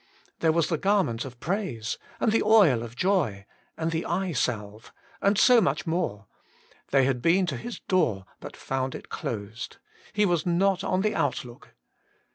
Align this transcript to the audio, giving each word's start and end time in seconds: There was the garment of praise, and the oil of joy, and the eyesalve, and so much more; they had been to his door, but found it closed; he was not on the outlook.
There 0.39 0.51
was 0.51 0.69
the 0.69 0.79
garment 0.79 1.25
of 1.25 1.39
praise, 1.39 1.99
and 2.19 2.31
the 2.31 2.41
oil 2.41 2.81
of 2.81 2.95
joy, 2.95 3.45
and 3.77 3.91
the 3.91 4.03
eyesalve, 4.03 4.91
and 5.21 5.37
so 5.37 5.61
much 5.61 5.85
more; 5.85 6.25
they 6.89 7.05
had 7.05 7.21
been 7.21 7.45
to 7.45 7.55
his 7.55 7.81
door, 7.81 8.25
but 8.39 8.57
found 8.57 8.95
it 8.95 9.09
closed; 9.09 9.77
he 10.11 10.25
was 10.25 10.43
not 10.43 10.83
on 10.83 11.01
the 11.01 11.13
outlook. 11.13 11.75